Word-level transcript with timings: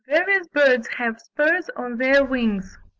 ]Various 0.09 0.47
birds 0.47 0.87
have 0.97 1.19
spurs 1.21 1.69
on 1.75 1.97
their 1.97 2.25
wings. 2.25 2.75